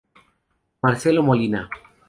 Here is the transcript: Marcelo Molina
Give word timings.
Marcelo 0.81 1.21
Molina 1.21 1.69